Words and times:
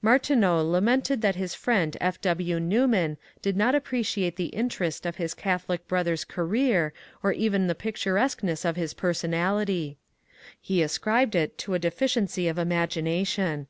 Martineau 0.00 0.62
lamented 0.64 1.20
that 1.20 1.34
his 1.34 1.52
friend 1.56 1.96
F. 2.00 2.20
W. 2.20 2.60
Newman 2.60 3.16
did 3.42 3.56
not 3.56 3.74
appreciate 3.74 4.36
the 4.36 4.50
interest 4.54 5.04
of 5.04 5.16
his 5.16 5.34
Catholic 5.34 5.88
brother's 5.88 6.24
career 6.24 6.92
or 7.24 7.32
even 7.32 7.66
the 7.66 7.74
picturesqueness 7.74 8.64
of 8.64 8.76
his 8.76 8.94
personality. 8.94 9.98
He 10.60 10.80
ascribed 10.80 11.34
it 11.34 11.58
to 11.58 11.74
a 11.74 11.80
deficiency 11.80 12.46
of 12.46 12.56
imagination. 12.56 13.66